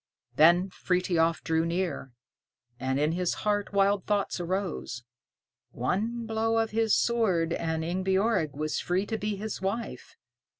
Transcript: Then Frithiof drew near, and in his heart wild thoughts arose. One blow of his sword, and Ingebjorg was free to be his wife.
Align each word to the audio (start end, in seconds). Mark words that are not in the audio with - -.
Then 0.35 0.71
Frithiof 0.71 1.43
drew 1.43 1.63
near, 1.63 2.11
and 2.79 2.99
in 2.99 3.11
his 3.11 3.35
heart 3.45 3.71
wild 3.71 4.07
thoughts 4.07 4.39
arose. 4.39 5.03
One 5.73 6.25
blow 6.25 6.57
of 6.57 6.71
his 6.71 6.97
sword, 6.97 7.53
and 7.53 7.83
Ingebjorg 7.83 8.55
was 8.55 8.79
free 8.79 9.05
to 9.05 9.17
be 9.19 9.35
his 9.35 9.61
wife. 9.61 10.15